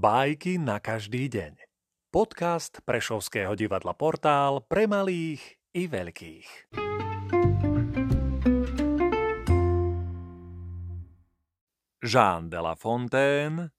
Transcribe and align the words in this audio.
Bajky 0.00 0.56
na 0.56 0.80
každý 0.80 1.28
deň. 1.28 1.60
Podcast 2.08 2.80
Prešovského 2.88 3.52
divadla 3.52 3.92
Portál 3.92 4.64
pre 4.64 4.88
malých 4.88 5.60
i 5.76 5.84
veľkých. 5.92 6.72
Jean 12.00 12.48
de 12.48 12.60
la 12.64 12.72
Fontaine 12.80 13.76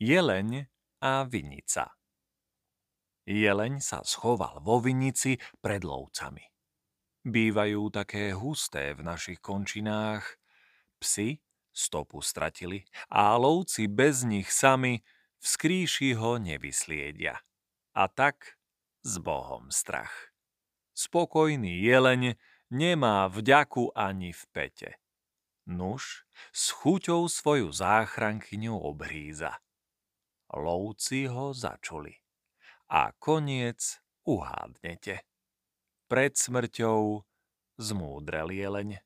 Jeleň 0.00 0.64
a 1.04 1.28
vinica 1.28 1.92
Jeleň 3.28 3.84
sa 3.84 4.00
schoval 4.08 4.64
vo 4.64 4.80
vinici 4.80 5.36
pred 5.60 5.84
lovcami. 5.84 6.48
Bývajú 7.28 7.92
také 7.92 8.32
husté 8.32 8.96
v 8.96 9.04
našich 9.04 9.44
končinách. 9.44 10.40
Psi 10.96 11.36
stopu 11.76 12.24
stratili 12.24 12.88
a 13.12 13.36
lovci 13.36 13.92
bez 13.92 14.24
nich 14.24 14.48
sami 14.48 15.04
v 15.38 15.44
skrýši 15.46 16.18
ho 16.18 16.38
nevysliedia. 16.38 17.38
A 17.94 18.04
tak 18.06 18.58
s 19.02 19.18
Bohom 19.18 19.70
strach. 19.70 20.30
Spokojný 20.94 21.82
jeleň 21.82 22.38
nemá 22.70 23.26
vďaku 23.30 23.94
ani 23.94 24.34
v 24.34 24.42
pete. 24.50 24.90
Nuž 25.66 26.26
s 26.50 26.74
chuťou 26.74 27.30
svoju 27.30 27.70
záchrankyňu 27.70 28.74
obhríza. 28.74 29.58
Lovci 30.50 31.28
ho 31.28 31.52
začuli. 31.54 32.16
A 32.88 33.12
koniec 33.20 34.00
uhádnete. 34.24 35.22
Pred 36.08 36.32
smrťou 36.34 37.20
zmúdrel 37.76 38.48
jeleň. 38.48 39.04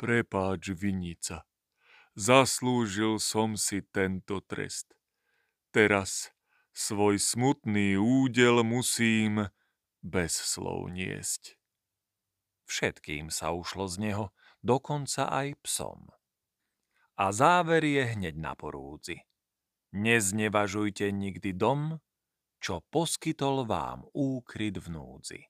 Prepáč, 0.00 0.72
vinica, 0.72 1.44
Zaslúžil 2.16 3.20
som 3.20 3.60
si 3.60 3.84
tento 3.84 4.40
trest. 4.40 4.96
Teraz 5.76 6.32
svoj 6.72 7.20
smutný 7.20 8.00
údel 8.00 8.64
musím 8.64 9.52
bez 10.00 10.32
slov 10.32 10.88
niesť. 10.88 11.60
Všetkým 12.64 13.28
sa 13.28 13.52
ušlo 13.52 13.84
z 13.84 14.08
neho, 14.08 14.32
dokonca 14.64 15.28
aj 15.28 15.52
psom. 15.68 16.08
A 17.20 17.28
záver 17.28 17.84
je 17.84 18.08
hneď 18.08 18.40
na 18.40 18.56
porúdzi. 18.56 19.20
Neznevažujte 19.92 21.12
nikdy 21.12 21.52
dom, 21.52 22.00
čo 22.56 22.80
poskytol 22.88 23.68
vám 23.68 24.08
úkryt 24.16 24.80
v 24.80 24.96
núdzi. 24.96 25.40